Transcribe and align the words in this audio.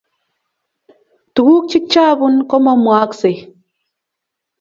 Tuguk 1.33 1.63
chikchabun 1.69 2.35
komamwaaksei 2.49 3.35